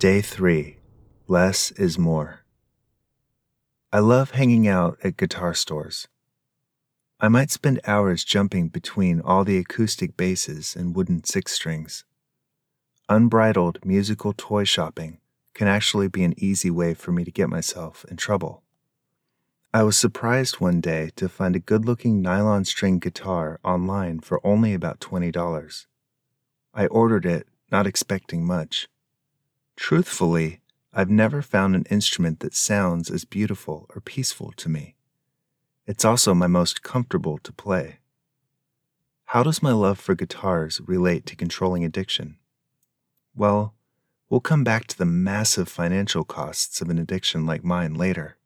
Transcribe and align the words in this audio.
Day 0.00 0.22
3 0.22 0.78
Less 1.28 1.72
is 1.72 1.98
More. 1.98 2.40
I 3.92 3.98
love 3.98 4.30
hanging 4.30 4.66
out 4.66 4.96
at 5.04 5.18
guitar 5.18 5.52
stores. 5.52 6.08
I 7.20 7.28
might 7.28 7.50
spend 7.50 7.82
hours 7.86 8.24
jumping 8.24 8.68
between 8.68 9.20
all 9.20 9.44
the 9.44 9.58
acoustic 9.58 10.16
basses 10.16 10.74
and 10.74 10.96
wooden 10.96 11.24
six 11.24 11.52
strings. 11.52 12.06
Unbridled 13.10 13.84
musical 13.84 14.32
toy 14.34 14.64
shopping 14.64 15.18
can 15.52 15.68
actually 15.68 16.08
be 16.08 16.24
an 16.24 16.32
easy 16.38 16.70
way 16.70 16.94
for 16.94 17.12
me 17.12 17.22
to 17.22 17.30
get 17.30 17.50
myself 17.50 18.06
in 18.10 18.16
trouble. 18.16 18.62
I 19.74 19.82
was 19.82 19.98
surprised 19.98 20.60
one 20.60 20.80
day 20.80 21.10
to 21.16 21.28
find 21.28 21.54
a 21.54 21.58
good 21.70 21.84
looking 21.84 22.22
nylon 22.22 22.64
string 22.64 23.00
guitar 23.00 23.60
online 23.62 24.20
for 24.20 24.40
only 24.46 24.72
about 24.72 25.00
$20. 25.00 25.84
I 26.72 26.86
ordered 26.86 27.26
it, 27.26 27.46
not 27.70 27.86
expecting 27.86 28.46
much. 28.46 28.88
Truthfully, 29.80 30.60
I've 30.92 31.08
never 31.08 31.40
found 31.40 31.74
an 31.74 31.86
instrument 31.90 32.40
that 32.40 32.54
sounds 32.54 33.10
as 33.10 33.24
beautiful 33.24 33.86
or 33.94 34.02
peaceful 34.02 34.52
to 34.58 34.68
me. 34.68 34.94
It's 35.86 36.04
also 36.04 36.34
my 36.34 36.46
most 36.46 36.82
comfortable 36.82 37.38
to 37.38 37.50
play. 37.50 37.98
How 39.24 39.42
does 39.42 39.62
my 39.62 39.72
love 39.72 39.98
for 39.98 40.14
guitars 40.14 40.82
relate 40.86 41.24
to 41.26 41.34
controlling 41.34 41.82
addiction? 41.82 42.36
Well, 43.34 43.74
we'll 44.28 44.40
come 44.40 44.64
back 44.64 44.86
to 44.88 44.98
the 44.98 45.06
massive 45.06 45.68
financial 45.68 46.24
costs 46.24 46.82
of 46.82 46.90
an 46.90 46.98
addiction 46.98 47.46
like 47.46 47.64
mine 47.64 47.94
later. 47.94 48.36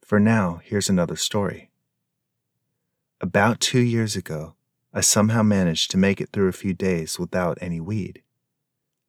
For 0.00 0.20
now, 0.20 0.60
here's 0.62 0.88
another 0.88 1.16
story. 1.16 1.70
About 3.20 3.60
two 3.60 3.80
years 3.80 4.14
ago, 4.14 4.54
I 4.94 5.00
somehow 5.00 5.42
managed 5.42 5.90
to 5.90 5.98
make 5.98 6.20
it 6.20 6.30
through 6.32 6.48
a 6.48 6.52
few 6.52 6.72
days 6.72 7.18
without 7.18 7.58
any 7.60 7.80
weed. 7.80 8.22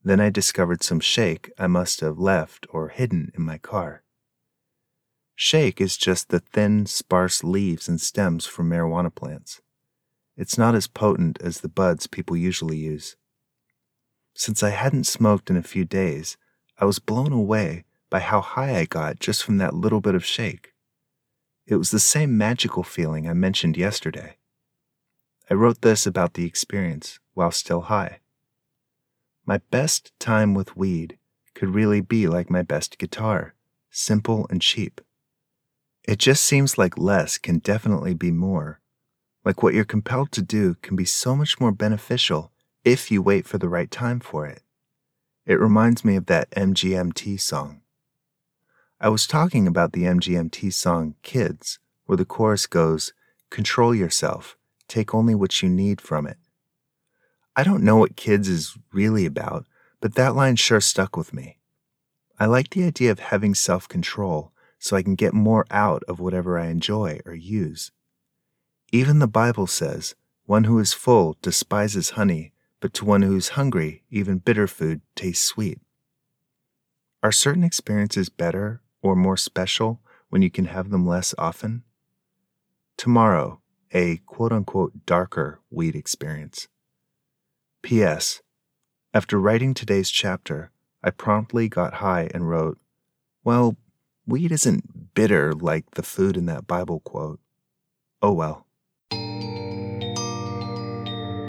Then 0.03 0.19
I 0.19 0.29
discovered 0.29 0.83
some 0.83 0.99
shake 0.99 1.51
I 1.57 1.67
must 1.67 2.01
have 2.01 2.19
left 2.19 2.67
or 2.69 2.89
hidden 2.89 3.31
in 3.35 3.43
my 3.43 3.57
car. 3.57 4.03
Shake 5.35 5.79
is 5.79 5.97
just 5.97 6.29
the 6.29 6.39
thin, 6.39 6.85
sparse 6.85 7.43
leaves 7.43 7.87
and 7.87 7.99
stems 7.99 8.45
from 8.45 8.69
marijuana 8.69 9.13
plants. 9.13 9.61
It's 10.35 10.57
not 10.57 10.75
as 10.75 10.87
potent 10.87 11.41
as 11.41 11.61
the 11.61 11.69
buds 11.69 12.07
people 12.07 12.35
usually 12.35 12.77
use. 12.77 13.15
Since 14.35 14.63
I 14.63 14.71
hadn't 14.71 15.05
smoked 15.05 15.49
in 15.49 15.57
a 15.57 15.63
few 15.63 15.85
days, 15.85 16.37
I 16.79 16.85
was 16.85 16.99
blown 16.99 17.31
away 17.31 17.85
by 18.09 18.19
how 18.19 18.41
high 18.41 18.77
I 18.77 18.85
got 18.85 19.19
just 19.19 19.43
from 19.43 19.57
that 19.57 19.75
little 19.75 20.01
bit 20.01 20.15
of 20.15 20.25
shake. 20.25 20.73
It 21.65 21.75
was 21.75 21.91
the 21.91 21.99
same 21.99 22.37
magical 22.37 22.83
feeling 22.83 23.27
I 23.27 23.33
mentioned 23.33 23.77
yesterday. 23.77 24.37
I 25.49 25.53
wrote 25.53 25.81
this 25.81 26.05
about 26.05 26.33
the 26.33 26.45
experience 26.45 27.19
while 27.33 27.51
still 27.51 27.81
high. 27.81 28.19
My 29.45 29.59
best 29.71 30.17
time 30.19 30.53
with 30.53 30.77
weed 30.77 31.17
could 31.53 31.75
really 31.75 31.99
be 31.99 32.27
like 32.27 32.49
my 32.49 32.61
best 32.61 32.97
guitar, 32.97 33.55
simple 33.91 34.47
and 34.49 34.61
cheap. 34.61 35.01
It 36.05 36.17
just 36.17 36.43
seems 36.43 36.77
like 36.77 36.97
less 36.97 37.37
can 37.37 37.59
definitely 37.59 38.13
be 38.13 38.31
more. 38.31 38.79
Like 39.43 39.61
what 39.61 39.73
you're 39.73 39.83
compelled 39.83 40.31
to 40.33 40.41
do 40.41 40.75
can 40.81 40.95
be 40.95 41.05
so 41.05 41.35
much 41.35 41.59
more 41.59 41.73
beneficial 41.73 42.51
if 42.85 43.11
you 43.11 43.21
wait 43.21 43.45
for 43.45 43.57
the 43.57 43.67
right 43.67 43.91
time 43.91 44.21
for 44.21 44.47
it. 44.47 44.61
It 45.45 45.59
reminds 45.59 46.05
me 46.05 46.15
of 46.15 46.27
that 46.27 46.49
MGMT 46.51 47.39
song. 47.39 47.81
I 48.99 49.09
was 49.09 49.27
talking 49.27 49.67
about 49.67 49.91
the 49.91 50.03
MGMT 50.03 50.71
song 50.71 51.15
Kids, 51.21 51.79
where 52.05 52.15
the 52.15 52.23
chorus 52.23 52.65
goes, 52.65 53.11
Control 53.49 53.93
yourself, 53.93 54.57
take 54.87 55.13
only 55.13 55.35
what 55.35 55.61
you 55.61 55.67
need 55.67 55.99
from 55.99 56.25
it. 56.27 56.37
I 57.55 57.63
don't 57.63 57.83
know 57.83 57.97
what 57.97 58.15
Kids 58.15 58.47
is 58.47 58.77
really 58.91 59.25
about, 59.25 59.65
but 60.01 60.15
that 60.15 60.35
line 60.35 60.55
sure 60.55 60.81
stuck 60.81 61.15
with 61.15 61.33
me. 61.33 61.59
I 62.39 62.47
like 62.47 62.71
the 62.71 62.83
idea 62.83 63.11
of 63.11 63.19
having 63.19 63.53
self 63.53 63.87
control 63.87 64.51
so 64.79 64.97
I 64.97 65.03
can 65.03 65.15
get 65.15 65.33
more 65.33 65.65
out 65.71 66.03
of 66.07 66.19
whatever 66.19 66.57
I 66.57 66.67
enjoy 66.67 67.19
or 67.25 67.33
use. 67.33 67.91
Even 68.91 69.19
the 69.19 69.27
Bible 69.27 69.67
says, 69.67 70.15
One 70.45 70.65
who 70.65 70.77
is 70.79 70.93
full 70.93 71.37
despises 71.41 72.11
honey, 72.11 72.53
but 72.79 72.93
to 72.95 73.05
one 73.05 73.21
who 73.21 73.35
is 73.37 73.49
hungry, 73.49 74.03
even 74.09 74.39
bitter 74.39 74.67
food 74.67 75.01
tastes 75.15 75.45
sweet. 75.45 75.79
Are 77.21 77.31
certain 77.31 77.63
experiences 77.63 78.27
better 78.27 78.81
or 79.01 79.15
more 79.15 79.37
special 79.37 80.01
when 80.29 80.41
you 80.41 80.51
can 80.51 80.65
have 80.65 80.89
them 80.89 81.07
less 81.07 81.33
often? 81.37 81.83
Tomorrow, 82.97 83.61
a 83.93 84.17
quote 84.25 84.51
unquote 84.51 85.05
darker 85.05 85.61
weed 85.71 85.95
experience. 85.95 86.67
P.S. 87.83 88.41
After 89.13 89.37
writing 89.37 89.73
today's 89.73 90.09
chapter, 90.09 90.71
I 91.03 91.09
promptly 91.09 91.67
got 91.67 91.95
high 91.95 92.29
and 92.33 92.49
wrote, 92.49 92.79
Well, 93.43 93.75
weed 94.25 94.53
isn't 94.53 95.13
bitter 95.13 95.53
like 95.53 95.91
the 95.91 96.01
food 96.01 96.37
in 96.37 96.45
that 96.45 96.65
Bible 96.65 97.01
quote. 97.01 97.41
Oh 98.21 98.31
well. 98.31 98.65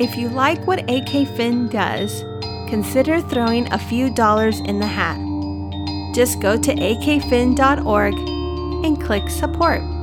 If 0.01 0.17
you 0.17 0.29
like 0.29 0.67
what 0.67 0.91
AK 0.91 1.37
Fin 1.37 1.69
does, 1.69 2.25
consider 2.69 3.21
throwing 3.21 3.73
a 3.73 3.79
few 3.79 4.13
dollars 4.13 4.59
in 4.59 4.81
the 4.81 4.89
hat. 4.89 5.17
Just 6.17 6.41
go 6.41 6.57
to 6.57 6.75
akfin.org 6.75 8.15
and 8.85 9.01
click 9.01 9.31
support. 9.31 9.94